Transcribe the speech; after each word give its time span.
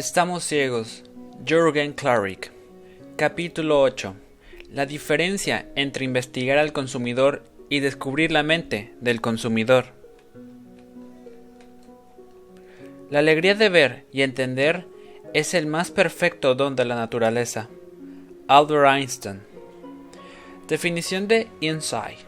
Estamos 0.00 0.44
ciegos. 0.44 1.04
Jürgen 1.44 1.92
Klarik. 1.92 2.50
Capítulo 3.16 3.82
8. 3.82 4.14
La 4.72 4.86
diferencia 4.86 5.66
entre 5.76 6.06
investigar 6.06 6.56
al 6.56 6.72
consumidor 6.72 7.44
y 7.68 7.80
descubrir 7.80 8.32
la 8.32 8.42
mente 8.42 8.94
del 9.02 9.20
consumidor. 9.20 9.88
La 13.10 13.18
alegría 13.18 13.54
de 13.54 13.68
ver 13.68 14.06
y 14.10 14.22
entender 14.22 14.86
es 15.34 15.52
el 15.52 15.66
más 15.66 15.90
perfecto 15.90 16.54
don 16.54 16.76
de 16.76 16.86
la 16.86 16.94
naturaleza. 16.94 17.68
Albert 18.48 18.88
Einstein. 18.96 19.42
Definición 20.66 21.28
de 21.28 21.46
insight. 21.60 22.20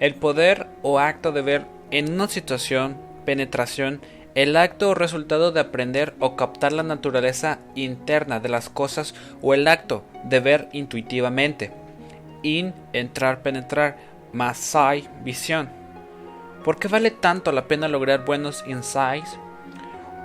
El 0.00 0.16
poder 0.16 0.66
o 0.82 0.98
acto 0.98 1.32
de 1.32 1.40
ver 1.40 1.64
en 1.90 2.12
una 2.12 2.28
situación, 2.28 2.98
penetración, 3.24 4.02
el 4.34 4.56
acto 4.56 4.90
o 4.90 4.94
resultado 4.94 5.52
de 5.52 5.60
aprender 5.60 6.14
o 6.18 6.34
captar 6.34 6.72
la 6.72 6.82
naturaleza 6.82 7.60
interna 7.76 8.40
de 8.40 8.48
las 8.48 8.68
cosas 8.68 9.14
o 9.40 9.54
el 9.54 9.68
acto 9.68 10.02
de 10.24 10.40
ver 10.40 10.68
intuitivamente. 10.72 11.72
In, 12.42 12.74
entrar, 12.92 13.42
penetrar, 13.42 13.96
sight, 14.54 15.08
visión. 15.22 15.70
¿Por 16.64 16.78
qué 16.78 16.88
vale 16.88 17.10
tanto 17.10 17.52
la 17.52 17.68
pena 17.68 17.88
lograr 17.88 18.24
buenos 18.24 18.64
insights? 18.66 19.38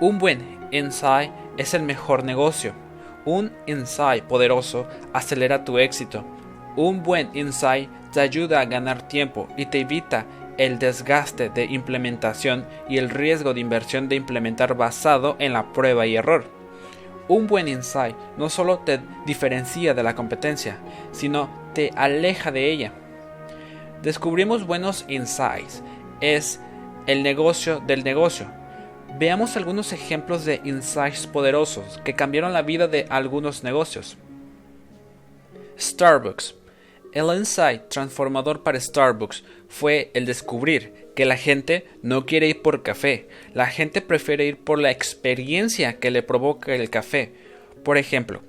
Un 0.00 0.18
buen 0.18 0.58
insight 0.72 1.30
es 1.56 1.74
el 1.74 1.82
mejor 1.82 2.24
negocio. 2.24 2.72
Un 3.24 3.52
insight 3.66 4.24
poderoso 4.24 4.88
acelera 5.12 5.64
tu 5.64 5.78
éxito. 5.78 6.24
Un 6.76 7.02
buen 7.02 7.30
insight 7.34 7.88
te 8.12 8.20
ayuda 8.20 8.60
a 8.60 8.64
ganar 8.64 9.06
tiempo 9.06 9.46
y 9.56 9.66
te 9.66 9.80
evita 9.80 10.26
el 10.60 10.78
desgaste 10.78 11.48
de 11.48 11.64
implementación 11.64 12.66
y 12.86 12.98
el 12.98 13.08
riesgo 13.08 13.54
de 13.54 13.60
inversión 13.60 14.10
de 14.10 14.16
implementar 14.16 14.76
basado 14.76 15.36
en 15.38 15.54
la 15.54 15.72
prueba 15.72 16.06
y 16.06 16.16
error. 16.16 16.44
Un 17.28 17.46
buen 17.46 17.66
insight 17.66 18.14
no 18.36 18.50
solo 18.50 18.80
te 18.80 19.00
diferencia 19.24 19.94
de 19.94 20.02
la 20.02 20.14
competencia, 20.14 20.76
sino 21.12 21.48
te 21.72 21.92
aleja 21.96 22.52
de 22.52 22.70
ella. 22.70 22.92
Descubrimos 24.02 24.66
buenos 24.66 25.06
insights. 25.08 25.82
Es 26.20 26.60
el 27.06 27.22
negocio 27.22 27.80
del 27.86 28.04
negocio. 28.04 28.46
Veamos 29.18 29.56
algunos 29.56 29.94
ejemplos 29.94 30.44
de 30.44 30.60
insights 30.64 31.26
poderosos 31.26 32.02
que 32.04 32.14
cambiaron 32.14 32.52
la 32.52 32.60
vida 32.60 32.86
de 32.86 33.06
algunos 33.08 33.64
negocios. 33.64 34.18
Starbucks 35.78 36.54
el 37.12 37.36
insight 37.36 37.88
transformador 37.88 38.62
para 38.62 38.80
Starbucks 38.80 39.44
fue 39.68 40.10
el 40.14 40.26
descubrir 40.26 41.08
que 41.14 41.24
la 41.24 41.36
gente 41.36 41.86
no 42.02 42.26
quiere 42.26 42.48
ir 42.48 42.62
por 42.62 42.82
café, 42.82 43.28
la 43.54 43.66
gente 43.66 44.00
prefiere 44.00 44.46
ir 44.46 44.58
por 44.58 44.78
la 44.78 44.90
experiencia 44.90 45.98
que 45.98 46.10
le 46.10 46.22
provoca 46.22 46.74
el 46.74 46.88
café. 46.90 47.32
Por 47.82 47.98
ejemplo, 47.98 48.42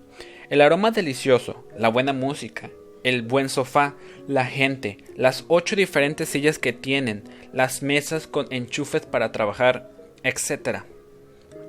el 0.50 0.62
aroma 0.62 0.92
delicioso, 0.92 1.68
la 1.78 1.90
buena 1.90 2.14
música, 2.14 2.70
el 3.04 3.24
buen 3.24 3.50
sofá, 3.50 3.96
la 4.28 4.46
gente, 4.46 4.98
las 5.16 5.46
ocho 5.48 5.76
diferentes 5.76 6.30
sillas 6.30 6.60
que 6.60 6.74
tienen, 6.74 7.24
las 7.54 7.82
mesas 7.82 8.28
con 8.28 8.48
enchufes 8.52 9.06
para 9.06 9.32
trabajar, 9.32 9.90
etc. 10.24 10.84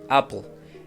Apple 0.09 0.43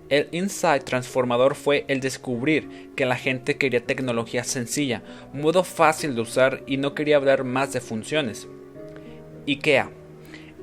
el 0.10 0.28
insight 0.32 0.84
transformador 0.84 1.56
fue 1.56 1.86
el 1.88 2.00
descubrir 2.00 2.92
que 2.96 3.06
la 3.06 3.16
gente 3.16 3.58
quería 3.58 3.86
tecnología 3.86 4.44
sencilla, 4.44 5.02
modo 5.34 5.64
fácil 5.64 6.14
de 6.14 6.22
usar 6.22 6.62
y 6.68 6.78
no 6.78 6.94
quería 6.94 7.16
hablar 7.16 7.44
más 7.44 7.74
de 7.74 7.82
funciones. 7.82 8.48
IKEA. 9.48 9.90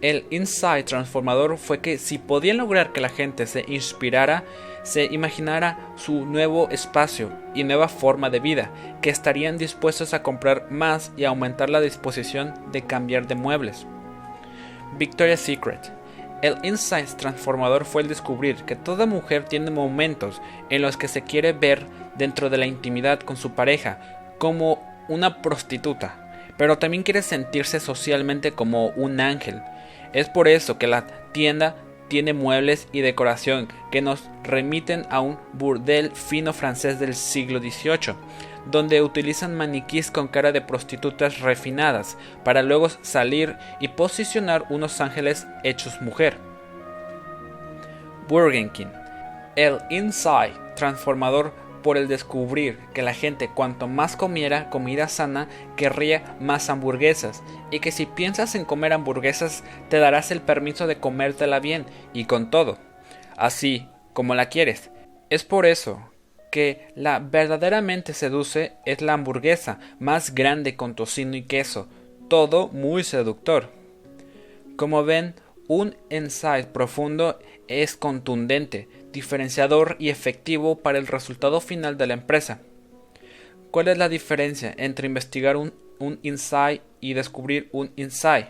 El 0.01 0.27
insight 0.31 0.87
transformador 0.87 1.59
fue 1.59 1.81
que 1.81 1.99
si 1.99 2.19
podían 2.19 2.57
lograr 2.57 2.93
que 2.93 3.01
la 3.01 3.09
gente 3.09 3.47
se 3.47 3.65
inspirara, 3.69 4.45
se 4.83 5.05
imaginara 5.05 5.93
su 5.97 6.27
nuevo 6.27 6.69
espacio 6.71 7.31
y 7.55 7.63
nueva 7.63 7.89
forma 7.89 8.29
de 8.29 8.41
vida, 8.41 8.73
que 9.01 9.11
estarían 9.11 9.59
dispuestos 9.59 10.13
a 10.13 10.23
comprar 10.25 10.71
más 10.71 11.13
y 11.17 11.25
aumentar 11.25 11.71
la 11.71 11.81
disposición 11.81 12.53
de 12.73 12.83
cambiar 12.83 13.29
de 13.29 13.37
muebles. 13.37 13.87
Victoria's 14.99 15.41
Secret 15.41 16.02
el 16.43 16.59
insight 16.65 17.09
transformador 17.11 17.85
fue 17.85 18.03
el 18.03 18.09
descubrir 18.09 18.57
que 18.65 18.77
toda 18.77 19.07
mujer 19.07 19.45
tiene 19.45 19.71
momentos 19.71 20.43
en 20.71 20.83
los 20.83 20.97
que 20.97 21.09
se 21.09 21.23
quiere 21.23 21.53
ver 21.53 21.87
dentro 22.17 22.51
de 22.51 22.59
la 22.59 22.67
intimidad 22.67 23.21
con 23.21 23.37
su 23.37 23.53
pareja 23.53 24.35
como 24.39 24.83
una 25.09 25.41
prostituta, 25.41 26.17
pero 26.57 26.79
también 26.79 27.05
quiere 27.05 27.23
sentirse 27.23 27.81
socialmente 27.81 28.53
como 28.53 28.89
un 28.89 29.21
ángel. 29.21 29.63
Es 30.13 30.29
por 30.29 30.49
eso 30.49 30.79
que 30.79 30.89
la 30.89 31.07
tienda 31.33 31.77
tiene 32.09 32.33
muebles 32.33 32.89
y 32.93 33.01
decoración 33.01 33.69
que 33.91 34.03
nos 34.03 34.29
remiten 34.43 35.07
a 35.11 35.21
un 35.21 35.39
burdel 35.53 36.11
fino 36.11 36.53
francés 36.53 36.99
del 36.99 37.15
siglo 37.15 37.61
XVIII, 37.61 38.17
donde 38.67 39.03
utilizan 39.03 39.55
maniquís 39.55 40.11
con 40.11 40.29
cara 40.29 40.53
de 40.53 40.61
prostitutas 40.61 41.41
refinadas 41.41 42.17
para 42.45 42.63
luego 42.63 42.89
salir 43.03 43.57
y 43.81 43.89
posicionar 43.89 44.65
unos 44.71 45.01
ángeles 45.01 45.47
hechos 45.65 46.01
mujer. 46.01 46.37
Burger 48.29 48.71
King. 48.71 48.87
El 49.57 49.79
insight 49.91 50.55
transformador 50.77 51.53
por 51.83 51.97
el 51.97 52.09
descubrir 52.09 52.79
que 52.95 53.03
la 53.03 53.13
gente 53.13 53.51
cuanto 53.53 53.89
más 53.89 54.17
comiera 54.17 54.71
comida 54.71 55.09
sana 55.09 55.49
querría 55.77 56.37
más 56.41 56.71
hamburguesas 56.71 57.43
y 57.71 57.81
que 57.81 57.91
si 57.91 58.07
piensas 58.07 58.55
en 58.55 58.65
comer 58.65 58.93
hamburguesas 58.93 59.65
te 59.89 59.99
darás 59.99 60.31
el 60.31 60.41
permiso 60.41 60.87
de 60.87 60.99
comértela 60.99 61.59
bien 61.59 61.85
y 62.13 62.25
con 62.25 62.51
todo, 62.51 62.79
así 63.37 63.89
como 64.13 64.35
la 64.35 64.47
quieres. 64.47 64.91
Es 65.29 65.45
por 65.45 65.67
eso 65.67 66.12
que 66.53 66.93
la 66.95 67.19
verdaderamente 67.19 68.13
seduce 68.13 68.75
es 68.85 69.01
la 69.01 69.15
hamburguesa 69.15 69.81
más 69.99 70.35
grande 70.35 70.77
con 70.77 70.95
tocino 70.95 71.35
y 71.35 71.45
queso, 71.45 71.89
todo 72.29 72.69
muy 72.69 73.05
seductor. 73.05 73.71
Como 74.77 75.03
ven, 75.03 75.35
un 75.67 75.97
insight 76.11 76.67
profundo 76.67 77.39
es 77.69 77.97
contundente, 77.97 78.87
diferenciador 79.13 79.97
y 79.99 80.11
efectivo 80.11 80.79
para 80.79 80.99
el 80.99 81.07
resultado 81.07 81.63
final 81.63 81.97
de 81.97 82.07
la 82.07 82.15
empresa. 82.15 82.61
¿Cuál 83.71 83.89
es 83.89 83.97
la 83.97 84.11
diferencia 84.11 84.75
entre 84.77 85.07
investigar 85.07 85.57
un, 85.57 85.73
un 85.99 86.19
insight 86.23 86.83
y 87.01 87.15
descubrir 87.15 87.71
un 87.73 87.93
insight? 87.97 88.49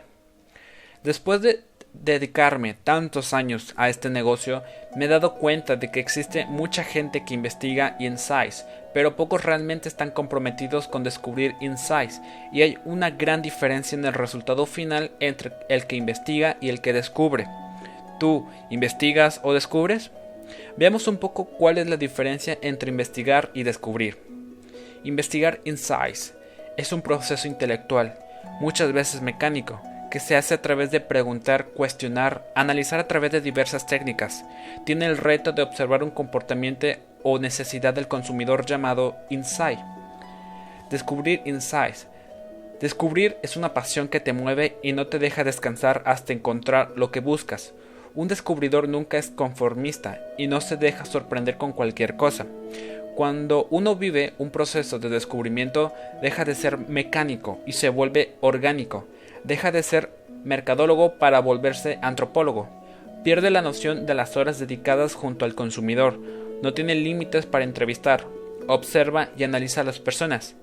Después 1.04 1.40
de 1.40 1.60
dedicarme 1.94 2.75
tantos 2.75 3.32
años 3.32 3.75
a 3.76 3.88
este 3.88 4.10
negocio, 4.10 4.62
me 4.97 5.04
he 5.04 5.08
dado 5.08 5.34
cuenta 5.34 5.76
de 5.76 5.91
que 5.91 6.00
existe 6.00 6.47
mucha 6.47 6.84
gente 6.84 7.25
que 7.25 7.34
investiga 7.34 7.97
insights, 7.98 8.64
pero 8.94 9.16
pocos 9.16 9.44
realmente 9.44 9.88
están 9.88 10.10
comprometidos 10.10 10.88
con 10.88 11.04
descubrir 11.04 11.54
insights, 11.60 12.20
y 12.52 12.62
hay 12.62 12.78
una 12.84 13.10
gran 13.10 13.42
diferencia 13.42 13.97
en 13.97 14.04
el 14.04 14.14
resultado 14.14 14.66
final 14.66 15.12
entre 15.20 15.52
el 15.69 15.86
que 15.86 15.97
investiga 15.97 16.56
y 16.60 16.69
el 16.69 16.81
que 16.81 16.92
descubre. 16.92 17.47
¿Tú 18.19 18.48
investigas 18.70 19.41
o 19.42 19.52
descubres? 19.52 20.10
Veamos 20.76 21.08
un 21.08 21.19
poco 21.19 21.47
cuál 21.47 21.78
es 21.78 21.86
la 21.88 21.97
diferencia 21.97 22.58
entre 22.62 22.91
investigar 22.91 23.50
y 23.54 23.62
descubrir. 23.62 24.19
Investigar 25.04 25.60
insights 25.64 26.34
es 26.76 26.92
un 26.92 27.02
proceso 27.02 27.48
intelectual, 27.48 28.19
muchas 28.60 28.92
veces 28.92 29.22
mecánico, 29.22 29.81
que 30.12 30.20
se 30.20 30.36
hace 30.36 30.52
a 30.52 30.60
través 30.60 30.90
de 30.90 31.00
preguntar, 31.00 31.68
cuestionar, 31.68 32.46
analizar 32.54 33.00
a 33.00 33.08
través 33.08 33.32
de 33.32 33.40
diversas 33.40 33.86
técnicas. 33.86 34.44
Tiene 34.84 35.06
el 35.06 35.16
reto 35.16 35.52
de 35.52 35.62
observar 35.62 36.02
un 36.02 36.10
comportamiento 36.10 36.86
o 37.22 37.38
necesidad 37.38 37.94
del 37.94 38.08
consumidor 38.08 38.66
llamado 38.66 39.16
insight. 39.30 39.78
Descubrir 40.90 41.40
insights. 41.46 42.08
Descubrir 42.78 43.38
es 43.42 43.56
una 43.56 43.72
pasión 43.72 44.06
que 44.08 44.20
te 44.20 44.34
mueve 44.34 44.76
y 44.82 44.92
no 44.92 45.06
te 45.06 45.18
deja 45.18 45.44
descansar 45.44 46.02
hasta 46.04 46.34
encontrar 46.34 46.92
lo 46.94 47.10
que 47.10 47.20
buscas. 47.20 47.72
Un 48.14 48.28
descubridor 48.28 48.90
nunca 48.90 49.16
es 49.16 49.31
conformista 49.31 50.20
y 50.37 50.46
no 50.46 50.60
se 50.60 50.76
deja 50.76 51.06
sorprender 51.06 51.56
con 51.56 51.72
cualquier 51.72 52.19
cosa. 52.19 52.44
Cuando 53.14 53.66
uno 53.70 53.96
vive 53.96 54.34
un 54.37 54.50
proceso 54.50 54.98
de 54.98 55.08
descubrimiento, 55.08 55.94
deja 56.20 56.44
de 56.44 56.54
ser 56.54 56.76
mecánico 56.76 57.60
y 57.64 57.72
se 57.72 57.88
vuelve 57.88 58.34
orgánico 58.42 59.06
deja 59.44 59.72
de 59.72 59.82
ser 59.82 60.10
mercadólogo 60.44 61.18
para 61.18 61.40
volverse 61.40 61.98
antropólogo. 62.02 62.68
Pierde 63.24 63.50
la 63.50 63.62
noción 63.62 64.06
de 64.06 64.14
las 64.14 64.36
horas 64.36 64.58
dedicadas 64.58 65.14
junto 65.14 65.44
al 65.44 65.54
consumidor. 65.54 66.18
No 66.62 66.74
tiene 66.74 66.94
límites 66.94 67.46
para 67.46 67.64
entrevistar. 67.64 68.26
Observa 68.66 69.28
y 69.36 69.44
analiza 69.44 69.82
a 69.82 69.84
las 69.84 70.00
personas. 70.00 70.56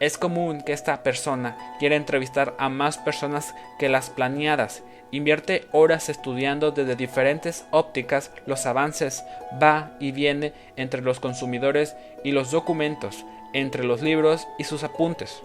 Es 0.00 0.18
común 0.18 0.62
que 0.62 0.72
esta 0.72 1.02
persona 1.02 1.56
quiera 1.78 1.96
entrevistar 1.96 2.54
a 2.58 2.68
más 2.68 2.98
personas 2.98 3.54
que 3.78 3.88
las 3.88 4.10
planeadas. 4.10 4.82
Invierte 5.12 5.66
horas 5.72 6.08
estudiando 6.08 6.72
desde 6.72 6.96
diferentes 6.96 7.64
ópticas 7.70 8.32
los 8.46 8.66
avances, 8.66 9.22
va 9.62 9.92
y 10.00 10.10
viene 10.10 10.52
entre 10.76 11.02
los 11.02 11.20
consumidores 11.20 11.94
y 12.24 12.32
los 12.32 12.50
documentos, 12.50 13.24
entre 13.52 13.84
los 13.84 14.02
libros 14.02 14.46
y 14.58 14.64
sus 14.64 14.82
apuntes. 14.82 15.42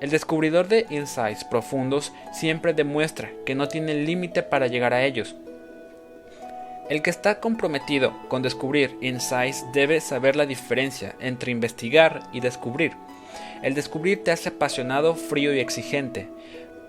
El 0.00 0.10
descubridor 0.10 0.68
de 0.68 0.86
insights 0.88 1.44
profundos 1.44 2.12
siempre 2.32 2.72
demuestra 2.72 3.30
que 3.44 3.54
no 3.54 3.68
tiene 3.68 3.94
límite 3.94 4.42
para 4.42 4.66
llegar 4.66 4.94
a 4.94 5.04
ellos. 5.04 5.36
El 6.88 7.02
que 7.02 7.10
está 7.10 7.38
comprometido 7.38 8.12
con 8.28 8.42
descubrir 8.42 8.96
insights 9.00 9.64
debe 9.72 10.00
saber 10.00 10.36
la 10.36 10.46
diferencia 10.46 11.14
entre 11.20 11.52
investigar 11.52 12.22
y 12.32 12.40
descubrir. 12.40 12.92
El 13.62 13.74
descubrir 13.74 14.24
te 14.24 14.32
hace 14.32 14.48
apasionado, 14.48 15.14
frío 15.14 15.54
y 15.54 15.60
exigente. 15.60 16.28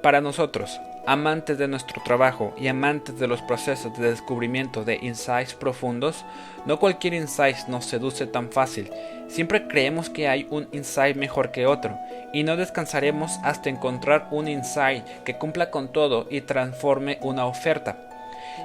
Para 0.02 0.20
nosotros, 0.20 0.82
amantes 1.06 1.60
de 1.60 1.68
nuestro 1.68 2.02
trabajo 2.04 2.56
y 2.58 2.68
amantes 2.68 3.20
de 3.20 3.28
los 3.28 3.40
procesos 3.44 3.96
de 4.00 4.10
descubrimiento 4.10 4.84
de 4.84 4.96
insights 4.96 5.54
profundos, 5.54 6.26
no 6.66 6.80
cualquier 6.80 7.14
insight 7.14 7.68
nos 7.68 7.86
seduce 7.86 8.26
tan 8.26 8.52
fácil. 8.52 8.92
Siempre 9.28 9.68
creemos 9.68 10.10
que 10.10 10.28
hay 10.28 10.48
un 10.50 10.68
insight 10.72 11.16
mejor 11.16 11.52
que 11.52 11.68
otro, 11.68 12.00
y 12.34 12.42
no 12.42 12.58
descansaremos 12.58 13.32
hasta 13.44 13.70
encontrar 13.70 14.28
un 14.32 14.48
insight 14.48 15.06
que 15.24 15.38
cumpla 15.38 15.70
con 15.70 15.92
todo 15.92 16.26
y 16.32 16.42
transforme 16.42 17.20
una 17.22 17.46
oferta. 17.46 17.98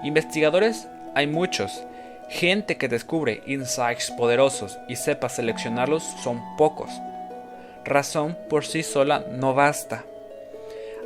Investigadores 0.02 0.88
hay 1.14 1.26
muchos. 1.26 1.84
Gente 2.30 2.78
que 2.78 2.88
descubre 2.88 3.42
insights 3.46 4.10
poderosos 4.10 4.78
y 4.88 4.96
sepa 4.96 5.28
seleccionarlos 5.28 6.02
son 6.22 6.40
pocos. 6.56 6.90
Razón 7.84 8.36
por 8.48 8.64
sí 8.64 8.82
sola 8.82 9.24
no 9.30 9.54
basta. 9.54 10.04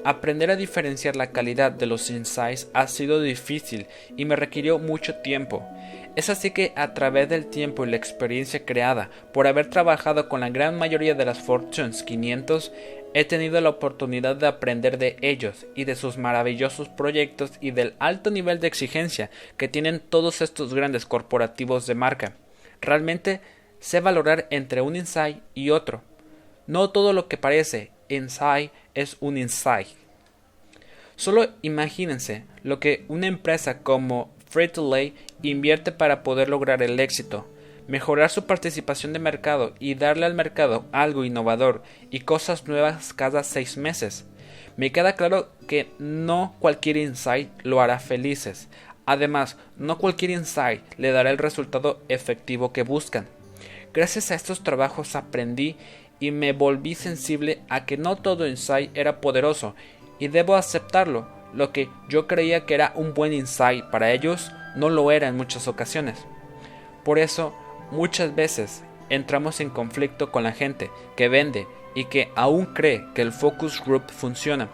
Aprender 0.02 0.50
a 0.50 0.56
diferenciar 0.56 1.14
la 1.14 1.30
calidad 1.30 1.72
de 1.72 1.84
los 1.84 2.08
insights 2.08 2.68
ha 2.72 2.86
sido 2.86 3.20
difícil 3.20 3.86
y 4.16 4.24
me 4.24 4.34
requirió 4.34 4.78
mucho 4.78 5.16
tiempo. 5.16 5.68
Es 6.16 6.30
así 6.30 6.52
que 6.52 6.72
a 6.74 6.94
través 6.94 7.28
del 7.28 7.46
tiempo 7.46 7.84
y 7.84 7.90
la 7.90 7.96
experiencia 7.96 8.64
creada 8.64 9.10
por 9.34 9.46
haber 9.46 9.68
trabajado 9.68 10.28
con 10.28 10.40
la 10.40 10.48
gran 10.48 10.78
mayoría 10.78 11.14
de 11.14 11.26
las 11.26 11.38
Fortunes 11.38 12.02
500, 12.02 12.72
he 13.12 13.24
tenido 13.26 13.60
la 13.60 13.68
oportunidad 13.68 14.36
de 14.36 14.46
aprender 14.46 14.96
de 14.96 15.16
ellos 15.20 15.66
y 15.74 15.84
de 15.84 15.96
sus 15.96 16.16
maravillosos 16.16 16.88
proyectos 16.88 17.52
y 17.60 17.72
del 17.72 17.94
alto 17.98 18.30
nivel 18.30 18.58
de 18.58 18.68
exigencia 18.68 19.30
que 19.58 19.68
tienen 19.68 20.00
todos 20.00 20.40
estos 20.40 20.72
grandes 20.72 21.04
corporativos 21.04 21.86
de 21.86 21.94
marca. 21.94 22.32
Realmente 22.80 23.42
sé 23.80 24.00
valorar 24.00 24.46
entre 24.50 24.80
un 24.80 24.96
insight 24.96 25.42
y 25.54 25.70
otro. 25.70 26.00
No 26.66 26.88
todo 26.90 27.12
lo 27.12 27.28
que 27.28 27.36
parece 27.36 27.90
insight 28.10 28.72
es 28.94 29.16
un 29.20 29.38
insight. 29.38 29.88
Solo 31.16 31.48
imagínense 31.62 32.44
lo 32.62 32.80
que 32.80 33.04
una 33.08 33.26
empresa 33.26 33.78
como 33.78 34.30
Free-to-Lay 34.48 35.14
invierte 35.42 35.92
para 35.92 36.22
poder 36.22 36.48
lograr 36.48 36.82
el 36.82 36.98
éxito, 36.98 37.46
mejorar 37.88 38.30
su 38.30 38.46
participación 38.46 39.12
de 39.12 39.18
mercado 39.18 39.74
y 39.78 39.94
darle 39.94 40.26
al 40.26 40.34
mercado 40.34 40.86
algo 40.92 41.24
innovador 41.24 41.82
y 42.10 42.20
cosas 42.20 42.66
nuevas 42.66 43.12
cada 43.12 43.42
seis 43.44 43.76
meses. 43.76 44.24
Me 44.76 44.92
queda 44.92 45.14
claro 45.14 45.50
que 45.68 45.90
no 45.98 46.54
cualquier 46.58 46.96
insight 46.96 47.50
lo 47.64 47.80
hará 47.80 47.98
felices. 47.98 48.68
Además, 49.06 49.56
no 49.76 49.98
cualquier 49.98 50.30
insight 50.30 50.82
le 50.96 51.12
dará 51.12 51.30
el 51.30 51.38
resultado 51.38 52.00
efectivo 52.08 52.72
que 52.72 52.82
buscan. 52.82 53.26
Gracias 53.92 54.30
a 54.30 54.36
estos 54.36 54.62
trabajos 54.62 55.16
aprendí 55.16 55.76
y 56.20 56.30
me 56.30 56.52
volví 56.52 56.94
sensible 56.94 57.62
a 57.68 57.86
que 57.86 57.96
no 57.96 58.16
todo 58.16 58.46
insight 58.46 58.96
era 58.96 59.20
poderoso 59.20 59.74
y 60.18 60.28
debo 60.28 60.54
aceptarlo 60.54 61.26
lo 61.52 61.72
que 61.72 61.88
yo 62.08 62.26
creía 62.26 62.66
que 62.66 62.74
era 62.74 62.92
un 62.94 63.14
buen 63.14 63.32
insight 63.32 63.84
para 63.86 64.12
ellos 64.12 64.52
no 64.76 64.88
lo 64.88 65.10
era 65.10 65.28
en 65.28 65.36
muchas 65.36 65.66
ocasiones. 65.66 66.24
Por 67.04 67.18
eso, 67.18 67.52
muchas 67.90 68.34
veces 68.34 68.84
entramos 69.08 69.60
en 69.60 69.70
conflicto 69.70 70.30
con 70.30 70.44
la 70.44 70.52
gente 70.52 70.90
que 71.16 71.28
vende 71.28 71.66
y 71.94 72.04
que 72.04 72.30
aún 72.36 72.66
cree 72.66 73.04
que 73.14 73.22
el 73.22 73.32
focus 73.32 73.82
group 73.84 74.10
funciona. 74.10 74.68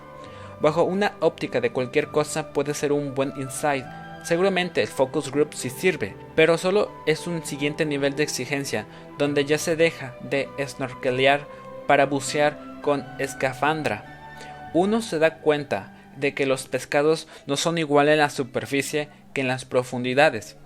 Bajo 0.61 0.83
una 0.85 1.13
óptica 1.21 1.61
de 1.61 1.71
cualquier 1.71 2.09
cosa 2.09 2.53
puede 2.53 2.75
ser 2.75 2.93
un 2.93 3.15
buen 3.15 3.33
insight. 3.39 3.85
Seguramente 4.27 4.83
el 4.83 4.89
focus 4.89 5.31
group 5.31 5.55
sí 5.55 5.71
sirve, 5.71 6.17
pero 6.35 6.59
solo 6.59 6.91
es 7.07 7.29
un 7.29 7.47
siguiente 7.47 7.87
nivel 7.87 8.17
de 8.17 8.25
exigencia 8.25 8.85
donde 9.19 9.45
ya 9.45 9.57
se 9.57 9.77
deja 9.77 10.17
de 10.21 10.49
snorkelear 10.67 11.47
para 11.87 12.07
bucear 12.07 12.81
con 12.83 13.07
escafandra. 13.21 14.71
Uno 14.75 15.01
se 15.01 15.21
da 15.21 15.39
cuenta 15.39 15.97
de 16.17 16.35
que 16.35 16.45
los 16.45 16.67
pescados 16.67 17.29
no 17.47 17.57
son 17.57 17.79
iguales 17.79 18.15
en 18.15 18.19
la 18.19 18.31
superficie 18.31 19.11
que 19.33 19.43
en 19.43 19.47
las 19.47 19.65
profundidades. 19.65 20.57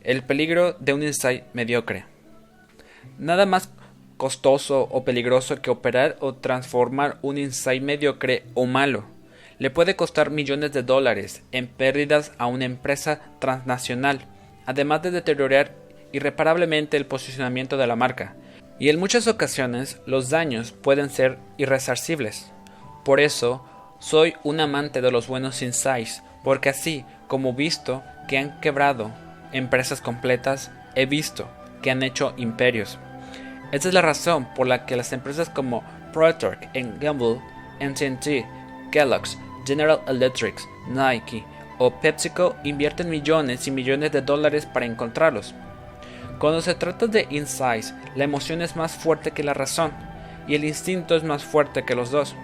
El 0.00 0.22
peligro 0.22 0.72
de 0.72 0.94
un 0.94 1.02
insight 1.02 1.44
mediocre. 1.52 2.06
Nada 3.18 3.44
más 3.44 3.68
costoso 4.16 4.88
o 4.90 5.04
peligroso 5.04 5.60
que 5.60 5.68
operar 5.68 6.16
o 6.20 6.32
transformar 6.32 7.18
un 7.20 7.36
insight 7.36 7.82
mediocre 7.82 8.44
o 8.54 8.64
malo. 8.64 9.13
Le 9.64 9.70
puede 9.70 9.96
costar 9.96 10.28
millones 10.28 10.72
de 10.72 10.82
dólares 10.82 11.42
en 11.50 11.68
pérdidas 11.68 12.32
a 12.36 12.44
una 12.48 12.66
empresa 12.66 13.20
transnacional, 13.38 14.26
además 14.66 15.00
de 15.00 15.10
deteriorar 15.10 15.74
irreparablemente 16.12 16.98
el 16.98 17.06
posicionamiento 17.06 17.78
de 17.78 17.86
la 17.86 17.96
marca. 17.96 18.36
Y 18.78 18.90
en 18.90 19.00
muchas 19.00 19.26
ocasiones 19.26 20.02
los 20.04 20.28
daños 20.28 20.72
pueden 20.72 21.08
ser 21.08 21.38
irresarcibles. 21.56 22.52
Por 23.06 23.20
eso, 23.20 23.64
soy 24.00 24.34
un 24.42 24.60
amante 24.60 25.00
de 25.00 25.10
los 25.10 25.28
buenos 25.28 25.62
insights, 25.62 26.22
porque 26.42 26.68
así 26.68 27.06
como 27.26 27.54
visto 27.54 28.02
que 28.28 28.36
han 28.36 28.60
quebrado 28.60 29.12
empresas 29.52 30.02
completas, 30.02 30.72
he 30.94 31.06
visto 31.06 31.48
que 31.80 31.90
han 31.90 32.02
hecho 32.02 32.34
imperios. 32.36 32.98
Esta 33.72 33.88
es 33.88 33.94
la 33.94 34.02
razón 34.02 34.46
por 34.54 34.66
la 34.66 34.84
que 34.84 34.94
las 34.94 35.14
empresas 35.14 35.48
como 35.48 35.82
Procter 36.12 36.58
Gamble, 37.00 37.40
NTT, 37.80 38.44
Kellogg's, 38.92 39.38
General 39.64 40.00
Electric, 40.06 40.60
Nike 40.88 41.44
o 41.78 41.90
PepsiCo 41.90 42.56
invierten 42.64 43.10
millones 43.10 43.66
y 43.66 43.70
millones 43.70 44.12
de 44.12 44.22
dólares 44.22 44.66
para 44.66 44.86
encontrarlos. 44.86 45.54
Cuando 46.38 46.60
se 46.60 46.74
trata 46.74 47.06
de 47.06 47.26
insights, 47.30 47.94
la 48.14 48.24
emoción 48.24 48.62
es 48.62 48.76
más 48.76 48.92
fuerte 48.92 49.32
que 49.32 49.44
la 49.44 49.54
razón 49.54 49.92
y 50.46 50.54
el 50.54 50.64
instinto 50.64 51.16
es 51.16 51.24
más 51.24 51.44
fuerte 51.44 51.84
que 51.84 51.94
los 51.94 52.10
dos. 52.10 52.34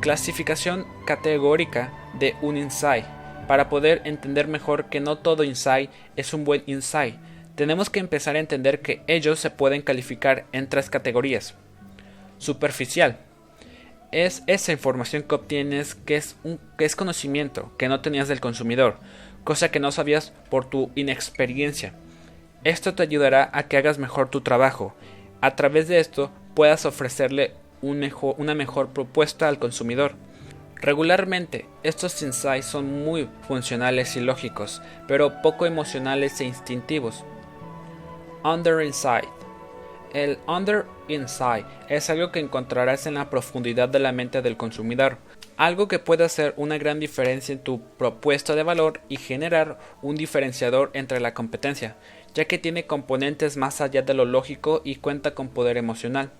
Clasificación 0.00 0.86
categórica 1.06 1.92
de 2.18 2.34
un 2.42 2.56
insight. 2.56 3.04
Para 3.46 3.68
poder 3.68 4.02
entender 4.04 4.48
mejor 4.48 4.86
que 4.86 5.00
no 5.00 5.18
todo 5.18 5.44
insight 5.44 5.90
es 6.16 6.32
un 6.34 6.44
buen 6.44 6.62
insight, 6.66 7.16
tenemos 7.54 7.90
que 7.90 8.00
empezar 8.00 8.36
a 8.36 8.40
entender 8.40 8.80
que 8.80 9.02
ellos 9.06 9.38
se 9.38 9.50
pueden 9.50 9.82
calificar 9.82 10.46
en 10.52 10.68
tres 10.68 10.90
categorías. 10.90 11.54
Superficial. 12.38 13.18
Es 14.12 14.42
esa 14.46 14.72
información 14.72 15.22
que 15.22 15.34
obtienes 15.34 15.94
que 15.94 16.16
es, 16.16 16.36
un, 16.44 16.60
que 16.76 16.84
es 16.84 16.94
conocimiento 16.96 17.72
que 17.78 17.88
no 17.88 18.02
tenías 18.02 18.28
del 18.28 18.40
consumidor, 18.40 18.98
cosa 19.42 19.70
que 19.70 19.80
no 19.80 19.90
sabías 19.90 20.34
por 20.50 20.66
tu 20.66 20.90
inexperiencia. 20.94 21.94
Esto 22.62 22.94
te 22.94 23.02
ayudará 23.02 23.50
a 23.54 23.64
que 23.64 23.78
hagas 23.78 23.98
mejor 23.98 24.28
tu 24.28 24.42
trabajo. 24.42 24.94
A 25.40 25.56
través 25.56 25.88
de 25.88 25.98
esto 25.98 26.30
puedas 26.54 26.84
ofrecerle 26.84 27.54
una 27.80 28.54
mejor 28.54 28.90
propuesta 28.90 29.48
al 29.48 29.58
consumidor. 29.58 30.14
Regularmente, 30.76 31.66
estos 31.82 32.20
insights 32.22 32.66
son 32.66 33.04
muy 33.04 33.28
funcionales 33.48 34.14
y 34.16 34.20
lógicos, 34.20 34.82
pero 35.08 35.40
poco 35.40 35.64
emocionales 35.64 36.40
e 36.40 36.44
instintivos. 36.44 37.24
Under 38.44 38.84
Insight. 38.84 39.41
El 40.12 40.38
Under 40.46 40.84
Insight 41.08 41.64
es 41.88 42.10
algo 42.10 42.30
que 42.32 42.38
encontrarás 42.38 43.06
en 43.06 43.14
la 43.14 43.30
profundidad 43.30 43.88
de 43.88 43.98
la 43.98 44.12
mente 44.12 44.42
del 44.42 44.58
consumidor, 44.58 45.16
algo 45.56 45.88
que 45.88 45.98
puede 45.98 46.22
hacer 46.22 46.52
una 46.58 46.76
gran 46.76 47.00
diferencia 47.00 47.54
en 47.54 47.62
tu 47.62 47.80
propuesta 47.96 48.54
de 48.54 48.62
valor 48.62 49.00
y 49.08 49.16
generar 49.16 49.78
un 50.02 50.14
diferenciador 50.16 50.90
entre 50.92 51.18
la 51.18 51.32
competencia, 51.32 51.96
ya 52.34 52.44
que 52.44 52.58
tiene 52.58 52.86
componentes 52.86 53.56
más 53.56 53.80
allá 53.80 54.02
de 54.02 54.12
lo 54.12 54.26
lógico 54.26 54.82
y 54.84 54.96
cuenta 54.96 55.34
con 55.34 55.48
poder 55.48 55.78
emocional. 55.78 56.30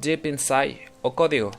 Deep 0.00 0.24
Inside 0.24 0.80
o 1.02 1.14
código. 1.14 1.50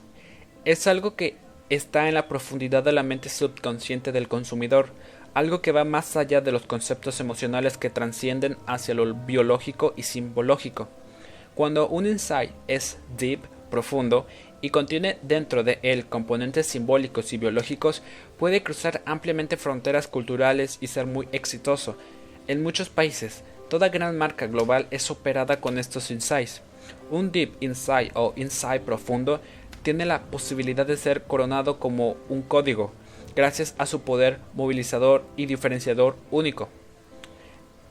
Es 0.65 0.87
algo 0.87 1.15
que 1.15 1.37
está 1.69 2.07
en 2.07 2.15
la 2.15 2.27
profundidad 2.27 2.81
de 2.81 2.91
la 2.91 3.03
mente 3.03 3.29
subconsciente 3.29 4.11
del 4.11 4.27
consumidor, 4.27 4.89
algo 5.35 5.61
que 5.61 5.71
va 5.71 5.83
más 5.83 6.17
allá 6.17 6.41
de 6.41 6.51
los 6.51 6.65
conceptos 6.65 7.19
emocionales 7.19 7.77
que 7.77 7.91
trascienden 7.91 8.57
hacia 8.65 8.95
lo 8.95 9.13
biológico 9.13 9.93
y 9.95 10.03
simbológico. 10.03 10.89
Cuando 11.55 11.87
un 11.87 12.07
insight 12.07 12.51
es 12.67 12.97
deep, 13.17 13.41
profundo, 13.69 14.25
y 14.61 14.69
contiene 14.69 15.17
dentro 15.21 15.63
de 15.63 15.79
él 15.81 16.05
componentes 16.05 16.67
simbólicos 16.67 17.33
y 17.33 17.37
biológicos, 17.37 18.01
puede 18.39 18.63
cruzar 18.63 19.01
ampliamente 19.05 19.57
fronteras 19.57 20.07
culturales 20.07 20.77
y 20.79 20.87
ser 20.87 21.05
muy 21.05 21.27
exitoso. 21.31 21.97
En 22.47 22.63
muchos 22.63 22.89
países, 22.89 23.43
toda 23.69 23.89
gran 23.89 24.17
marca 24.17 24.47
global 24.47 24.87
es 24.89 25.11
operada 25.11 25.59
con 25.59 25.77
estos 25.77 26.11
insights. 26.11 26.61
Un 27.11 27.31
Deep 27.31 27.57
Insight 27.59 28.11
o 28.15 28.33
Insight 28.35 28.83
profundo 28.83 29.41
tiene 29.83 30.05
la 30.05 30.21
posibilidad 30.21 30.85
de 30.85 30.95
ser 30.95 31.23
coronado 31.23 31.77
como 31.77 32.15
un 32.29 32.41
código, 32.41 32.93
gracias 33.35 33.75
a 33.77 33.85
su 33.85 34.01
poder 34.01 34.39
movilizador 34.53 35.25
y 35.35 35.45
diferenciador 35.45 36.15
único. 36.31 36.69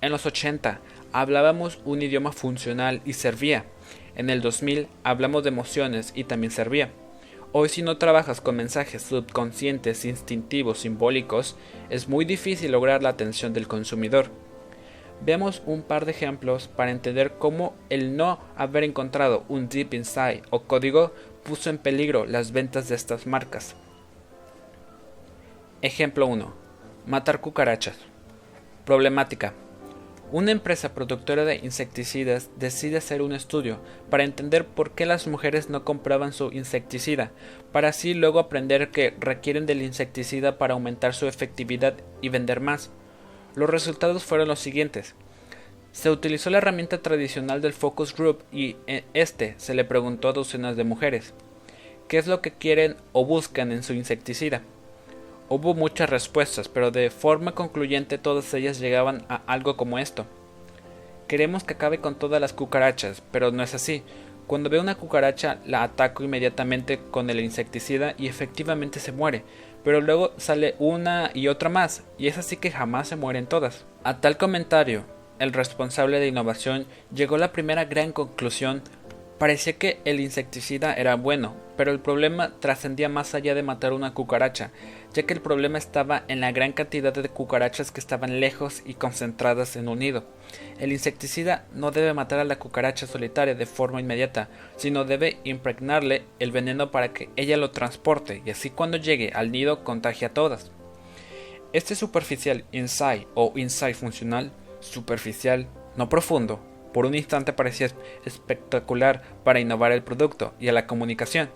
En 0.01 0.11
los 0.11 0.27
80 0.27 0.81
hablábamos 1.13 1.81
un 1.85 2.03
idioma 2.03 2.33
funcional 2.33 3.01
y 3.05 3.13
servía. 3.15 3.65
En 4.17 4.31
el 4.31 4.41
2000 4.41 4.89
hablamos 5.05 5.43
de 5.43 5.49
emociones 5.49 6.13
y 6.15 6.25
también 6.25 6.51
servía. 6.51 6.91
Hoy 7.53 7.69
si 7.69 7.83
no 7.83 7.99
trabajas 7.99 8.41
con 8.41 8.57
mensajes 8.57 9.03
subconscientes, 9.03 10.07
instintivos, 10.07 10.79
simbólicos, 10.79 11.57
es 11.91 12.09
muy 12.09 12.25
difícil 12.25 12.73
lograr 12.73 13.03
la 13.03 13.11
atención 13.11 13.53
del 13.53 13.69
consumidor. 13.69 14.31
Veamos 15.25 15.63
un 15.67 15.83
par 15.83 16.05
de 16.05 16.13
ejemplos 16.13 16.69
para 16.69 16.91
entender 16.91 17.35
cómo 17.39 17.75
el 17.91 18.17
no 18.17 18.41
haber 18.57 18.85
encontrado 18.85 19.45
un 19.49 19.69
deep 19.69 19.95
inside 19.95 20.43
o 20.51 20.63
código 20.63 21.13
puso 21.45 21.71
en 21.71 21.79
peligro 21.79 22.25
las 22.25 22.53
ventas 22.53 22.89
de 22.89 22.95
estas 22.95 23.27
marcas. 23.27 23.77
Ejemplo 25.83 26.27
1. 26.27 26.53
Matar 27.07 27.41
cucarachas. 27.41 27.99
Problemática. 28.85 29.53
Una 30.33 30.51
empresa 30.51 30.95
productora 30.95 31.45
de 31.45 31.57
insecticidas 31.57 32.49
decide 32.57 32.97
hacer 32.97 33.21
un 33.21 33.35
estudio 33.35 33.81
para 34.09 34.25
entender 34.25 34.65
por 34.65 34.93
qué 34.93 35.05
las 35.05 35.27
mujeres 35.27 35.69
no 35.69 35.85
compraban 35.85 36.33
su 36.33 36.51
insecticida, 36.53 37.33
para 37.71 37.89
así 37.89 38.15
luego 38.15 38.39
aprender 38.39 38.91
que 38.91 39.13
requieren 39.21 39.67
del 39.67 39.83
insecticida 39.83 40.57
para 40.57 40.73
aumentar 40.73 41.13
su 41.13 41.27
efectividad 41.27 41.97
y 42.23 42.31
vender 42.31 42.61
más. 42.61 42.91
Los 43.57 43.69
resultados 43.69 44.25
fueron 44.25 44.49
los 44.49 44.59
siguientes. 44.59 45.15
Se 45.93 46.09
utilizó 46.09 46.49
la 46.49 46.59
herramienta 46.59 47.03
tradicional 47.03 47.61
del 47.61 47.75
focus 47.75 48.17
group 48.17 48.43
y 48.51 48.77
en 48.87 49.05
este 49.13 49.55
se 49.59 49.75
le 49.75 49.85
preguntó 49.85 50.31
a 50.31 50.33
docenas 50.33 50.77
de 50.77 50.85
mujeres 50.85 51.35
qué 52.09 52.17
es 52.17 52.27
lo 52.27 52.41
que 52.41 52.53
quieren 52.53 52.97
o 53.13 53.27
buscan 53.27 53.71
en 53.71 53.83
su 53.83 53.93
insecticida. 53.93 54.63
Hubo 55.55 55.75
muchas 55.75 56.09
respuestas, 56.09 56.71
pero 56.71 56.91
de 56.91 57.11
forma 57.11 57.53
concluyente 57.53 58.17
todas 58.17 58.55
ellas 58.55 58.81
llegaban 58.81 59.27
a 59.29 59.43
algo 59.47 59.77
como 59.77 59.99
esto. 59.99 60.25
Queremos 61.29 61.63
que 61.63 61.75
acabe 61.75 61.99
con 61.99 62.15
todas 62.15 62.41
las 62.41 62.55
cucarachas, 62.55 63.23
pero 63.31 63.51
no 63.51 63.63
es 63.63 63.75
así. 63.75 64.03
Cuando 64.47 64.71
veo 64.71 64.81
una 64.81 64.95
cucaracha 64.95 65.59
la 65.67 65.83
ataco 65.83 66.25
inmediatamente 66.25 67.01
con 67.11 67.29
el 67.29 67.39
insecticida 67.39 68.15
y 68.17 68.29
efectivamente 68.29 68.99
se 68.99 69.13
muere, 69.13 69.45
pero 69.85 70.01
luego 70.01 70.33
sale 70.39 70.75
una 70.79 71.31
y 71.35 71.49
otra 71.49 71.69
más, 71.69 72.03
y 72.17 72.29
es 72.29 72.39
así 72.39 72.57
que 72.57 72.71
jamás 72.71 73.09
se 73.09 73.17
mueren 73.17 73.45
todas. 73.45 73.85
A 74.05 74.23
tal 74.23 74.39
comentario, 74.39 75.05
el 75.39 75.53
responsable 75.53 76.19
de 76.19 76.29
innovación 76.29 76.87
llegó 77.15 77.35
a 77.35 77.41
la 77.41 77.53
primera 77.53 77.85
gran 77.85 78.13
conclusión 78.13 78.81
Parecía 79.43 79.73
que 79.73 79.99
el 80.05 80.21
insecticida 80.21 80.95
era 80.95 81.17
bueno, 81.17 81.57
pero 81.77 81.91
el 81.91 81.99
problema 81.99 82.53
trascendía 82.61 83.09
más 83.09 83.35
allá 83.35 83.57
de 83.57 83.65
matar 83.65 83.93
una 83.93 84.15
cucaracha, 84.15 84.71
ya 85.15 85.25
que 85.25 85.35
el 85.35 85.41
problema 85.41 85.79
estaba 85.79 86.23
en 86.29 86.41
la 86.41 86.53
gran 86.53 86.71
cantidad 86.71 87.13
de 87.13 87.29
cucarachas 87.29 87.91
que 87.91 87.99
estaban 87.99 88.39
lejos 88.39 88.83
y 88.87 88.95
concentradas 88.95 89.75
en 89.75 89.89
un 89.89 89.99
nido. 89.99 90.23
El 90.79 90.93
insecticida 90.93 91.67
no 91.75 91.91
debe 91.91 92.15
matar 92.15 92.39
a 92.39 92.45
la 92.45 92.61
cucaracha 92.61 93.09
solitaria 93.09 93.57
de 93.57 93.67
forma 93.67 94.01
inmediata, 94.01 94.49
sino 94.77 95.05
debe 95.05 95.39
impregnarle 95.43 96.23
el 96.39 96.53
veneno 96.53 96.93
para 96.93 97.13
que 97.13 97.29
ella 97.35 97.57
lo 97.57 97.73
transporte 97.73 98.43
y 98.47 98.51
así 98.51 98.71
cuando 98.71 98.97
llegue 98.97 99.33
al 99.35 99.51
nido 99.51 99.83
contagie 99.83 100.29
a 100.29 100.35
todas. 100.35 100.71
Este 101.73 101.97
superficial 101.97 102.65
insight 102.71 103.27
o 103.35 103.53
insight 103.57 103.97
funcional, 103.97 104.53
superficial, 104.79 105.67
no 105.97 106.09
profundo, 106.09 106.61
por 106.93 107.07
un 107.07 107.15
instante 107.15 107.53
parecía 107.53 107.89
espectacular 108.25 109.23
para 109.45 109.61
innovar 109.61 109.93
el 109.93 110.03
producto 110.03 110.55
y 110.61 110.69
a 110.69 110.73
la 110.73 110.87
comunicación. 110.87 111.51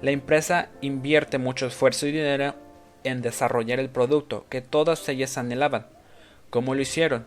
La 0.00 0.10
empresa 0.10 0.70
invierte 0.80 1.38
mucho 1.38 1.66
esfuerzo 1.66 2.06
y 2.06 2.12
dinero 2.12 2.54
en 3.04 3.22
desarrollar 3.22 3.78
el 3.80 3.88
producto 3.88 4.46
que 4.48 4.60
todas 4.60 5.08
ellas 5.08 5.38
anhelaban. 5.38 5.86
¿Cómo 6.50 6.74
lo 6.74 6.82
hicieron? 6.82 7.26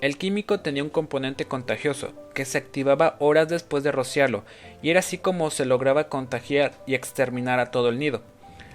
El 0.00 0.16
químico 0.16 0.60
tenía 0.60 0.82
un 0.82 0.88
componente 0.88 1.44
contagioso 1.44 2.12
que 2.34 2.44
se 2.44 2.58
activaba 2.58 3.16
horas 3.18 3.48
después 3.48 3.84
de 3.84 3.92
rociarlo 3.92 4.44
y 4.82 4.90
era 4.90 5.00
así 5.00 5.18
como 5.18 5.50
se 5.50 5.66
lograba 5.66 6.08
contagiar 6.08 6.72
y 6.86 6.94
exterminar 6.94 7.60
a 7.60 7.70
todo 7.70 7.90
el 7.90 7.98
nido. 7.98 8.22